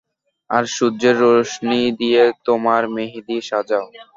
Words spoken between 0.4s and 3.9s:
আর সূর্যের রশ্মি দিয়ে তোমার মেহেদি সাজাও।